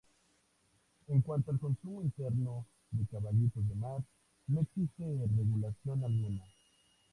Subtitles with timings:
[1.09, 4.01] En cuanto al consumo interno de caballitos de mar,
[4.47, 5.03] no existe
[5.37, 6.43] regulación alguna.